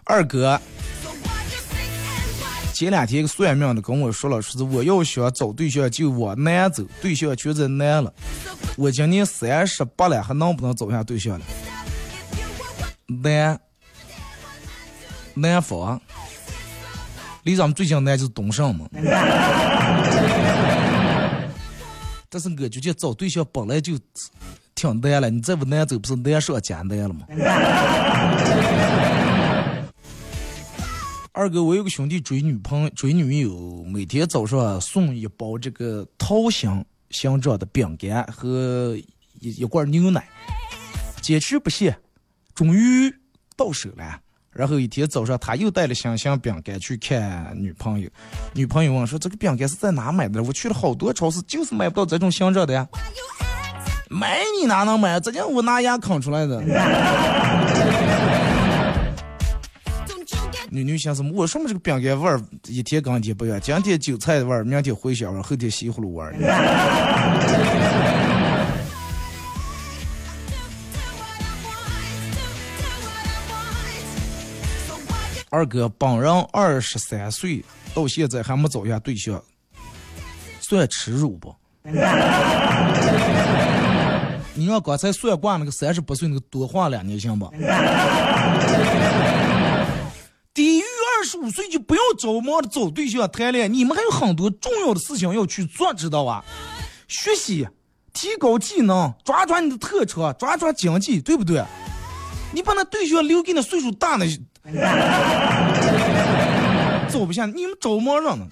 [0.09, 0.59] 二哥，
[2.73, 8.11] 前两天一个算命的跟我说了，说是我要想找对象就往南走，对象全在南了。
[8.75, 11.45] 我今年三十八了，还能不能找下对象了？
[13.05, 13.59] 南，
[15.35, 16.01] 南方，
[17.43, 18.87] 离咱们最近南就是东胜嘛。
[22.31, 23.93] 但是我觉得找对象本来就
[24.73, 27.27] 挺难了，你再不难走，不是难上加难了吗？
[31.39, 36.69] 二哥，我有个兄弟追女朋友追女友，每天早上送一包这个桃心
[37.11, 38.93] 形状的饼干和
[39.39, 40.27] 一一罐牛奶，
[41.21, 41.97] 坚持不懈，
[42.53, 43.09] 终于
[43.55, 44.19] 到手了。
[44.51, 48.09] 然后一天早上，他又带了星星饼干去看女朋友。
[48.53, 50.43] 女朋友问说：“这个饼干是在哪买的？
[50.43, 52.85] 我去了好多超市，就是买不到这种形状的呀。”
[54.11, 55.17] 买你哪能买？
[55.21, 56.61] 这叫我拿牙啃出来的。
[60.71, 61.31] 女女想什么？
[61.33, 66.33] 我说么这个饼干味儿一天跟一天不一样，今天韭菜味儿，明天茴香味儿，后天西葫芦味儿。
[75.49, 79.41] 二哥，本人二十三岁，到现在还没找下对象，
[80.59, 81.55] 算耻辱不？
[84.53, 87.51] 你让刚才算卦那个三十八岁那个多晃两年行不？
[90.59, 96.43] 低于二十五岁就不要着忙的找对象谈恋爱，你们还有很多重要的事情要去做，知道吧？
[97.07, 97.65] 学习，
[98.11, 101.63] 提高技能，抓抓你的特长，抓抓经济，对不对？
[102.53, 104.25] 你把那对象留给那岁数大的。
[107.07, 108.45] 走不下，你们着忙着呢？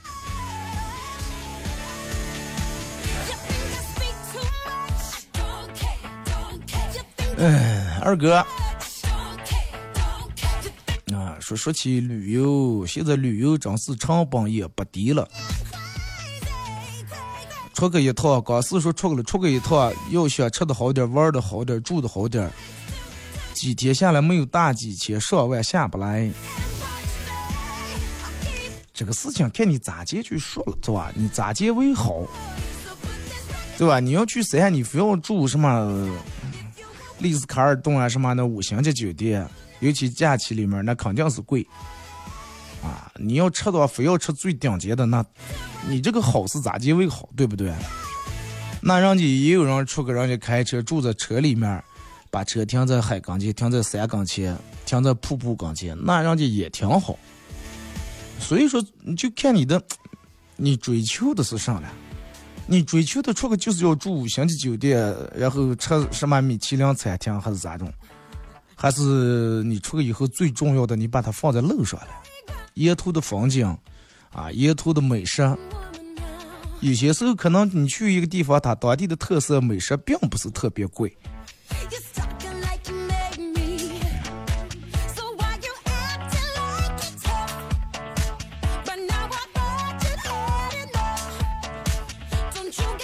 [7.38, 8.48] 哎，二哥，啊，
[11.48, 15.26] 说说起旅游，现在旅游真是成本也不低了。
[17.74, 22.52] 出个一趟，刚是说出个了，出个一趟，要想吃的好点，玩的好点，住的好点。
[23.54, 26.30] 几天下来没有大几千上万下不来，
[28.94, 31.14] 这个事情看你咋接去说了，对吧？
[31.16, 32.24] 你咋接为好，
[33.78, 34.02] 对吧？
[34.02, 36.12] 你要去三亚，你非要住什么
[37.20, 39.48] 丽思卡尔顿啊，什么那五星级酒店，
[39.80, 41.66] 尤其假期里面那肯定是贵
[42.84, 43.12] 啊！
[43.16, 45.26] 你要吃的话，非要吃最顶级的，那
[45.88, 47.74] 你这个好是咋接为好，对不对？
[48.82, 51.84] 那人家也有人出个人家开车住在车里面。
[52.30, 57.18] 把车停在海跟前，停在山跟前，停在瀑布跟前，那人家也挺好。
[58.38, 59.82] 所以说，你就看你的，
[60.58, 61.90] 你追求的是啥了？
[62.68, 67.92] 你追求的出个就是要住五星级酒店，然后吃什么米其林餐厅，还是咋种？
[68.80, 72.08] 还是你出去以后最重要的，你把它放在路上了，
[72.76, 73.66] 沿途的风景
[74.32, 75.42] 啊，沿途的美食。
[76.80, 81.12] 有些时候可能你去一个地方，它当地的特色美食并不是特别贵。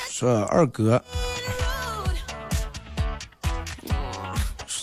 [0.09, 1.03] 说二哥，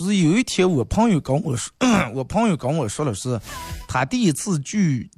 [0.01, 1.71] 是有一天我朋友跟我说，
[2.13, 3.39] 我朋友跟我说了，是
[3.87, 5.09] 他第一次去，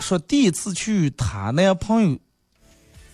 [0.00, 2.18] 说第一次去他男朋友。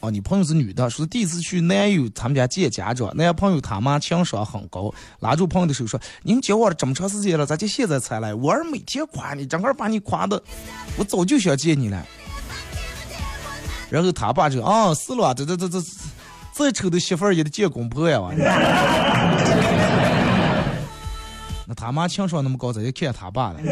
[0.00, 8.32] 哦，你朋友是女的，说第一次去男友他们家见家长，男朋友他妈情商很高，拉住朋友的手说：“您交往了这么长时间了，咋就现在才来？
[8.32, 10.40] 我儿每天夸你，正好把你夸的，
[10.96, 12.06] 我早就想见你了。”
[13.90, 15.82] 然后他爸就啊，是了，这这这这，
[16.52, 18.20] 再丑的媳妇儿也得见公婆呀！
[21.68, 23.60] 那他妈情商那么高，咋就看他爸了？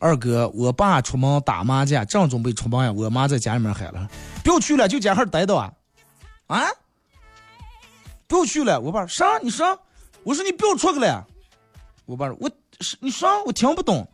[0.00, 4.08] 二哥，我爸出门打麻将，正准备出门呀，我妈在家里面喊了
[4.42, 5.72] ：“不要去了，就家哈待着啊！”
[6.48, 6.64] 啊！
[8.26, 9.38] 不要去了，我爸啥？
[9.42, 9.78] 你说？
[10.24, 11.24] 我说你不要出去了。
[12.04, 12.50] 我爸说：“我
[12.80, 14.08] 是你说，我听不懂。”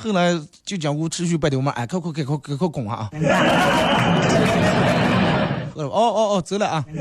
[0.00, 0.32] 后来
[0.64, 3.10] 就讲我持续半天，我妈哎，快快快快快快滚啊！
[5.84, 6.84] 哦哦哦，走了啊！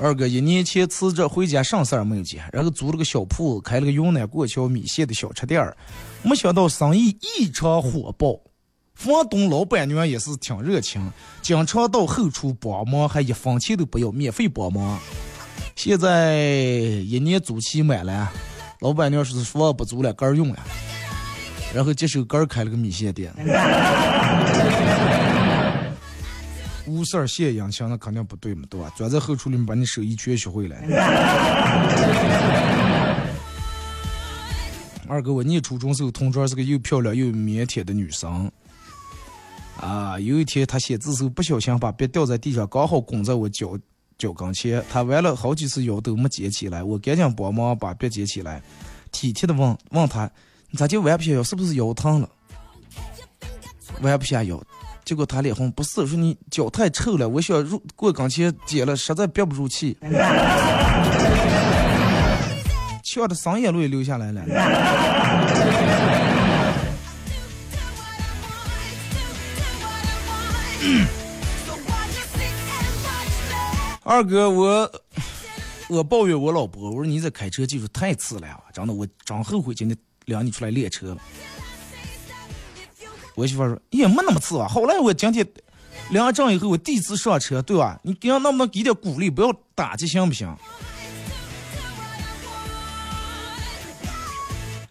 [0.00, 5.76] 二哥一年前辞职回家，啥事儿没有接，然后租了个小铺，开了个云南过桥米线的小吃店儿，
[6.22, 8.38] 没想到生意异常火爆，
[8.94, 11.12] 房东老板娘也是挺热情，
[11.42, 15.00] 经常到后厨帮忙，还一分钱都不要，免费帮忙。
[15.74, 18.30] 现在一年租期满了，
[18.78, 20.60] 老板娘说是房不租了，干用了。
[21.74, 23.32] 然后接手杆儿开了个米线店。
[26.86, 28.90] 无事儿献殷勤，那肯定不对嘛，对吧？
[28.96, 30.76] 钻在后厨里面把你手艺全学会了。
[35.06, 38.50] 二哥，我念初中时候，同桌是个又漂亮又腼腆的女生。
[39.80, 43.78] 啊，有一天她写字时候不小心把笔掉在地上，刚好拱在我脚
[44.16, 44.82] 脚跟前。
[44.90, 48.62] 她弯了好几次腰都没捡起来，我赶紧帮忙把笔捡起来，
[49.12, 50.30] 体贴的问问她
[50.76, 51.42] ：“咋就弯不下腰？
[51.42, 52.28] 是不是腰疼了？”
[54.02, 54.62] 弯不下腰，
[55.04, 59.96] 结果他脸红，不是说你脚太臭了，我想入过岗前捡了，实在憋不住气。
[63.02, 64.42] 笑的双眼泪流下来了。
[74.04, 74.90] 二哥，我
[75.88, 78.60] 我抱怨我老婆，我说你这开车技术太次了啊！
[78.72, 79.96] 真的，我真后悔今天
[80.28, 81.18] 领你出来练车了。
[83.34, 84.68] 我媳妇说也没那么次啊。
[84.68, 85.46] 后来我今天
[86.10, 87.98] 领证以后，我第一次上车，对吧？
[88.02, 90.54] 你给能不能给点鼓励，不要打击，行不行？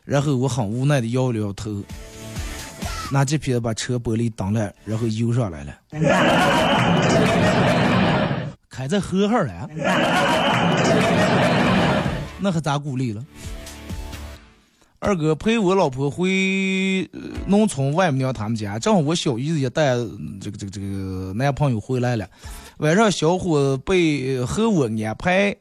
[0.04, 1.84] 然后我很无奈的摇了摇头，
[3.12, 5.78] 拿起皮子把车玻璃挡了，然后游上来了，
[8.70, 9.70] 开在河上了，
[12.40, 13.22] 那还咋鼓励了？
[15.00, 17.08] 二哥陪我老婆回
[17.46, 19.96] 农村外母娘他们家，正好我小姨子也带
[20.42, 22.28] 这个这个这个男朋友回来了，
[22.78, 25.56] 晚上小伙被和我安排。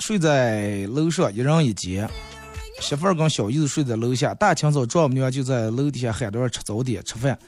[0.00, 2.06] 睡在楼上，一人一间。
[2.78, 4.34] 媳妇儿跟小姨子睡在楼下。
[4.34, 7.38] 大清早，丈母娘就在楼底下喊着吃早点、吃饭。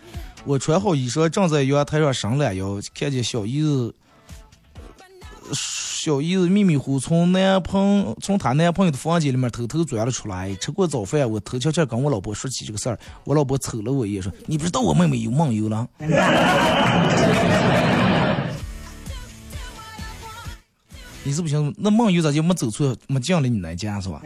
[0.46, 3.94] 我穿好衣裳，正在阳台上伸懒腰，看见小姨子，
[6.06, 10.54] 小姨子迷迷糊从男朋从她男朋友的房间里面偷偷钻了出来。
[10.60, 12.96] 吃过早饭，我偷悄悄跟我老婆说起这个事儿。
[13.24, 15.84] 我老婆瞅了我一眼，说：“你不知道我妹妹有梦游了？”
[21.24, 24.22] 你是不行，那梦游咋就没走错，没进了你那家是吧？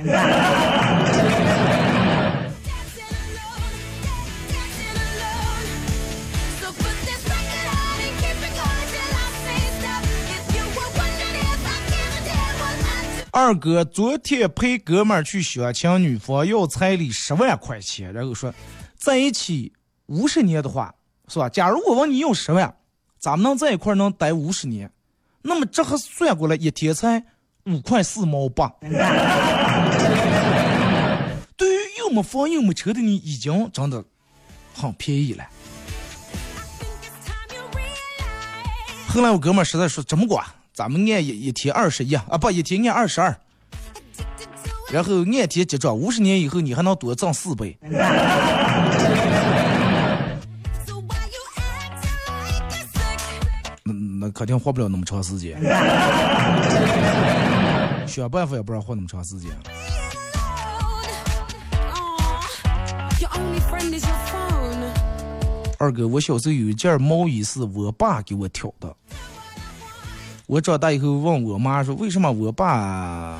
[13.42, 18.52] 二哥昨天陪哥们儿去相亲，女方要彩礼十万块钱，然后说
[18.98, 19.72] 在一起
[20.08, 20.94] 五十年的话，
[21.26, 21.48] 是吧？
[21.48, 22.76] 假如我问你要十万，
[23.18, 24.92] 咱们能在一块能待五十年？
[25.40, 27.24] 那么这还算过来一天才
[27.64, 28.70] 五块四毛八。
[31.56, 34.04] 对于又没房又没车的你，已经真的
[34.74, 35.46] 很便宜了。
[39.08, 40.44] 后来我哥们儿实在说怎么管，
[40.80, 43.36] 咱们按一一天二十一啊，不一天按二十二，
[44.90, 47.76] 然后按天结账，五十年以后你还能多挣四倍。
[53.84, 55.60] 那肯定活不了那么长时间，
[58.06, 59.50] 想办法也不让活那么长时间。
[65.76, 68.96] 二哥，我小时候有一件毛衣是我爸给我挑的。
[70.50, 73.38] 我长大以后问我妈说，为什么我爸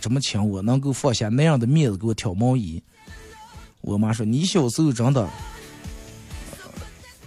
[0.00, 2.80] 这么请我，能够放下那样的面子给我挑毛衣？
[3.80, 5.28] 我妈说，你小时候真的。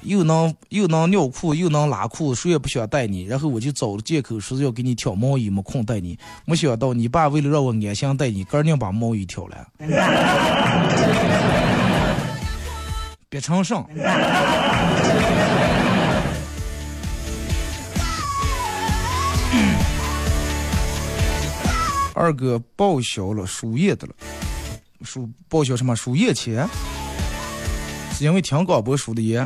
[0.03, 3.23] 又能又能尿裤又能拉裤，谁也不想带你。
[3.23, 6.17] 然后我就找了借口说要给你挑毛衣，没空带你。
[6.45, 9.67] 没想到你爸为了让我安心带你，干硬把毛衣挑了。
[13.27, 13.83] 别成声。
[22.15, 24.13] 二哥报销了输液的了，
[25.03, 26.65] 输报销什么输液钱？
[28.13, 29.45] 是因为听广播输的液，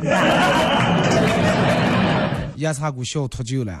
[2.56, 3.76] 烟茶股小脱臼了。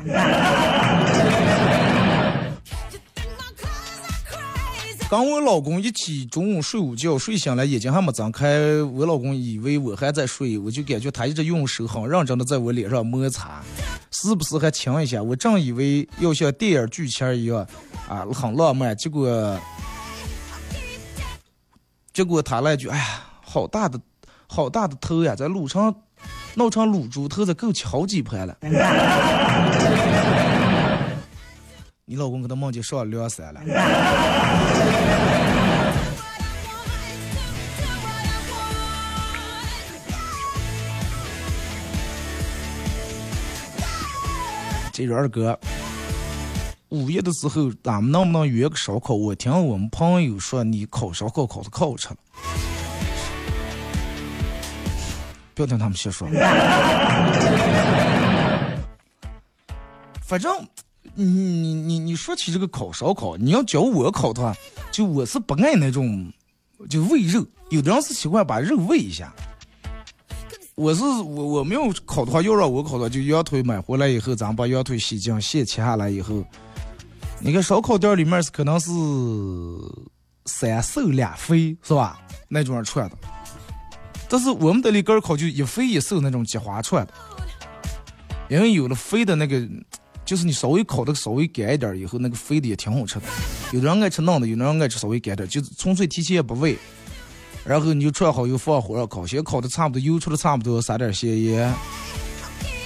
[5.08, 13.60] 跟我老公一起中午睡午觉，睡醒了眼睛还没睁开，我老公以为我还在睡，我就感觉他一直用手很认真的在我脸上摩擦，
[14.12, 15.20] 时不时还亲一下。
[15.20, 17.66] 我正以为要像电影剧情一样
[18.10, 19.56] 啊很浪漫，结果
[22.12, 23.04] 结果他来句：“哎呀，
[23.40, 23.98] 好大的。”
[24.52, 25.94] 好大的头呀，在卤成
[26.56, 28.56] 弄成卤猪头，这够吃好几盘了。
[32.04, 33.60] 你老公可能梦见上梁山了。
[44.92, 45.56] 这人二哥，
[46.90, 49.14] 午夜的时候，咱们能不能约个烧烤？
[49.14, 52.16] 我听我们朋友说，你烤烧烤烤的可好吃了。
[55.54, 56.28] 不要听他们瞎说。
[60.20, 60.52] 反正，
[61.14, 64.52] 你你你你说起这个烤烧烤，你要教我烤的话，
[64.90, 66.32] 就我是不爱那种，
[66.88, 67.46] 就喂肉。
[67.68, 69.32] 有的人是喜欢把肉喂一下。
[70.74, 76.42] 我是我我没有烤的话，要让我烤的话，就羊腿买回来以后，咱把羊腿洗净，线切下来以后，
[77.42, 78.90] 你看烧烤店里面是可能是
[80.44, 82.20] 三瘦两肥，是吧？
[82.48, 83.16] 那种串的。
[84.28, 87.12] 但是我们这里根烤就一肥一瘦那种鸡花串的，
[88.48, 89.66] 因为有了肥的那个，
[90.24, 93.22] 就是你稍微烤的稍微干一点以后，那个肥的也挺好吃的。
[93.72, 96.76] 有的人爱吃嫩的，有的人爱吃稍微干点，就是纯粹提前也不喂，
[97.64, 101.74] 然后你就串好又放火上烤，先烤的差不多，油出的差不多，撒点咸盐，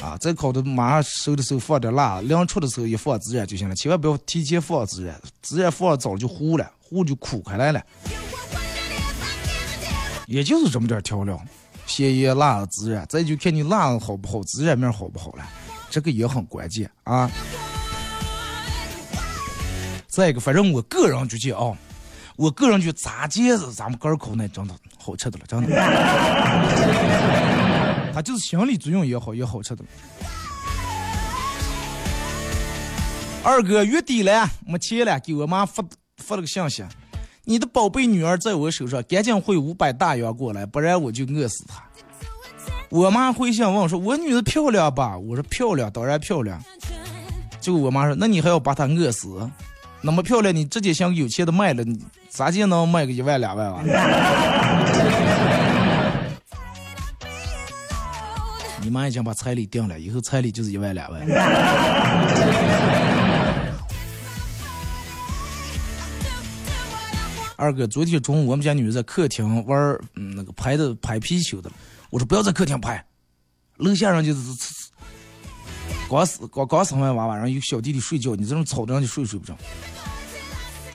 [0.04, 7.82] 啊，再烤的马上熟的时候放点辣，凉出的时候一放孜然就行了，千万不要提前放孜然，孜然放早就糊了，糊就苦开来了。
[10.26, 11.42] 也就是这么点调料，
[11.86, 15.48] 咸盐、辣、孜然，再就看你辣好不好，孜然面好不好了，
[15.88, 17.30] 这个也很关键啊。
[20.06, 21.74] 再一个，反正我个人觉得啊，
[22.36, 25.74] 我个人觉炸茄子咱们儿口那真的好吃的了，真的。
[28.14, 29.84] 它就是心理作用也好，也好吃的。
[33.42, 35.84] 二哥月底了，没钱了，给我妈发
[36.18, 36.84] 发了个信息。
[37.44, 41.82] 你的宝贝女儿在我手上，赶紧汇五百大洋过来，不然我就饿死她。
[42.88, 46.62] 我妈回信问我说：“我女儿漂亮吧？”我说：“漂亮，当然漂亮。”
[47.60, 49.50] 结果我妈说：“那你还要把她饿死？
[50.00, 52.00] 那么漂亮，你直接想有钱的卖了，你
[52.30, 53.82] 咋就能卖个一万两万啊？”
[58.84, 61.26] 你妈已经把彩礼定了，以后彩礼就是一万两万。
[67.56, 71.70] 二哥，昨天中午我们家女儿在客厅玩嗯那个拍的拍皮球的，
[72.10, 73.02] 我说不要在客厅拍，
[73.78, 74.40] 楼下人就是
[76.10, 79.56] 刚死刚刚生完娃娃，然后有小弟弟睡觉，你这种吵的让你睡睡不着。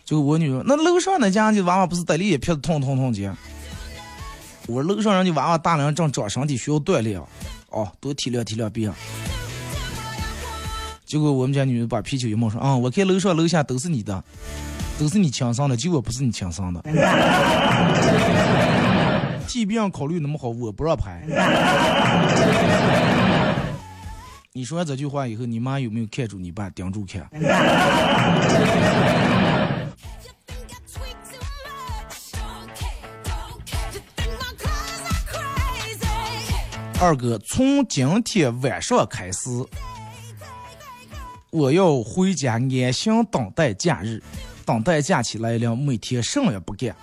[0.05, 3.35] 就我女儿那楼上那家的娃娃不是得了一片痛痛痛的，
[4.67, 7.27] 我说楼上人家娃娃大人正长身体需要锻炼啊，
[7.71, 8.93] 哦，多体谅体谅别人。
[11.05, 14.23] 结果我们家女儿把啤酒一冒说啊，我看楼上楼下都是你的。
[14.99, 16.83] 都是你亲生的，就我不是你亲生的。
[19.47, 21.23] 即便考虑那么好，我不让拍。
[24.51, 27.25] 你说完这句话以后，你妈有没有看住你爸，盯住看？
[37.01, 39.49] 二哥，从今天晚上开始，
[41.49, 44.21] 我要回家安心等待假日。
[44.65, 46.93] 等待假期来临，每天什么也不干，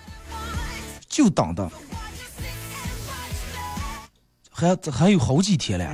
[1.08, 1.66] 就等的，
[4.50, 5.86] 还还有好几天了，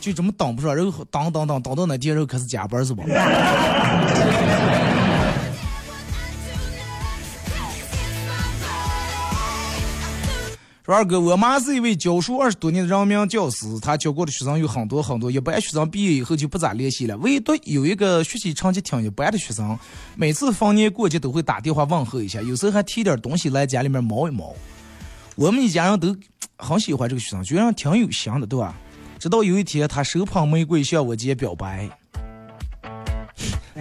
[0.00, 3.04] 就这么等不上，然后等等等等到那天，然后开始加班是吧？
[10.84, 15.30] 说二哥，我妈是一位教书二十多年的人民教师，她教过的学生有很多很多。
[15.30, 19.78] 一般学生毕业以后就不咋联系了，唯独有一个学习成绩挺一般的学生，
[20.14, 24.54] 每次逢年过节都会打电话问候一下，有时候还提点东西来家里面毛一毛。
[25.36, 26.14] 我们一家人都
[26.58, 28.74] 很喜欢这个学生，觉得挺有型的，对吧？
[29.18, 31.88] 直到有一天，他手捧玫瑰向我姐表白。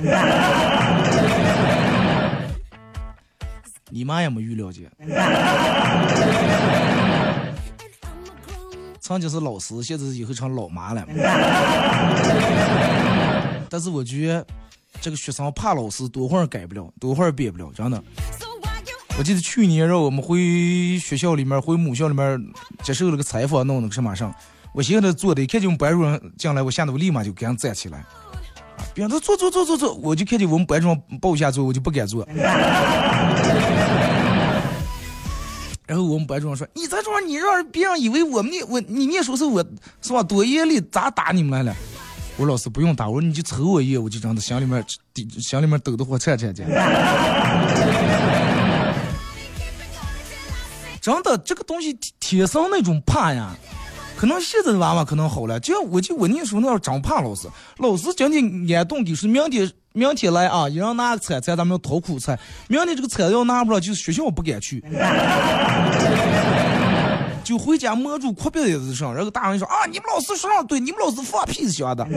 [3.90, 4.90] 你妈也没预料见。
[9.04, 11.06] 曾经是老师，现在以后成老妈了。
[13.70, 14.48] 但是我觉得
[15.02, 18.02] 这个学生怕老师，多会儿改不了，多会儿变不了，真的。
[19.18, 22.42] 我记得去年让我们回学校里面，回母校里面
[22.82, 24.34] 接受了个采访，弄那个什么上，
[24.74, 28.06] 我现在坐的，一看见我们班主任进来，我吓得我立马就赶紧站起来。
[28.94, 32.26] 别让他坐坐坐坐坐，我就看见我们班主任抱下坐，我就不敢坐。
[35.86, 39.64] 然后我们班主任说：“你在这，你让别人以为我们念我你念书是我
[40.02, 40.24] 是吧？
[40.24, 41.76] 多严厉，咋打你们来了？”
[42.38, 44.84] 我：“老师不用打，我说你就瞅我一眼，我就真的心里面
[45.40, 46.64] 心里面抖得慌，颤颤的。”
[51.02, 53.54] 真的，这个东西天生那种怕呀。
[54.16, 62.38] 可能现在的娃娃可能好了，就我就我念书那会儿真怕老师，老师今天安顿给是明天明天来啊，一人拿个菜菜，咱们要掏苦菜。
[62.68, 64.84] 明天这个菜要拿不了，就是学校不敢去，
[67.44, 69.14] 就回家摸住哭鼻子上。
[69.14, 72.04] 然后大人说啊，你们老师说的对，你们老师放屁想的。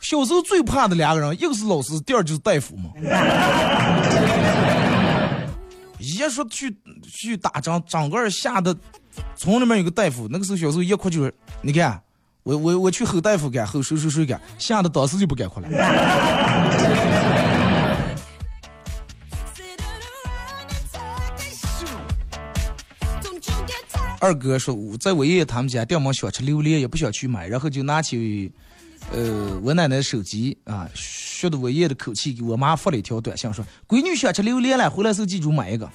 [0.00, 2.90] 小时候最怕的两个人，一个是老师，第二就是大夫嘛。
[5.98, 8.76] 接说去去打仗，整个吓得
[9.36, 12.00] 村里面有个大夫，那个时候小时候一哭就是，你看
[12.44, 15.68] 我我我去吼大夫干，吼谁谁谁干，吓得当时就不敢哭了。
[24.20, 28.52] 二哥说，在我爷爷他们家，掉毛想吃榴莲，也不想去买，然后就拿起，
[29.10, 35.90] 呃，我奶奶手机啊，学的我爷爷的口气，给我妈发了一条短信，说：“闺女想吃榴莲了，回来时候记住买一个。”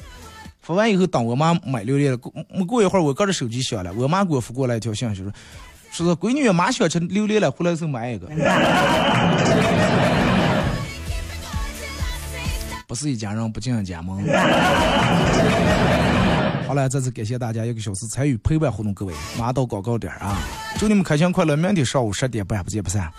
[0.61, 5.31] 发完以后，等我妈买榴莲了，过没过一会儿，我哥的手机响了，我妈给我发过来一条信息，说
[5.91, 8.27] ：“说是闺女妈想吃榴莲了，回来时候买一个。
[12.87, 14.17] ”不是一家人不进一家门。
[16.65, 20.37] 好了，再次感谢大家一个小时参与陪伴互动，各位，马上到广告点啊！
[20.79, 23.11] 祝你们开心快乐，明天上午十点半不见不散。